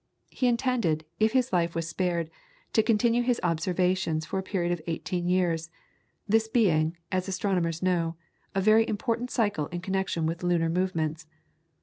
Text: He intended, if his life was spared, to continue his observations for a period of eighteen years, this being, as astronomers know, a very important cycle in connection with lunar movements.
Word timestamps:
He 0.31 0.47
intended, 0.47 1.05
if 1.19 1.33
his 1.33 1.53
life 1.53 1.75
was 1.75 1.87
spared, 1.87 2.31
to 2.73 2.81
continue 2.81 3.21
his 3.21 3.39
observations 3.43 4.25
for 4.25 4.39
a 4.39 4.41
period 4.41 4.71
of 4.71 4.81
eighteen 4.87 5.27
years, 5.27 5.69
this 6.27 6.47
being, 6.47 6.97
as 7.11 7.27
astronomers 7.27 7.83
know, 7.83 8.15
a 8.55 8.61
very 8.61 8.87
important 8.89 9.29
cycle 9.29 9.67
in 9.67 9.81
connection 9.81 10.25
with 10.25 10.41
lunar 10.41 10.69
movements. 10.69 11.27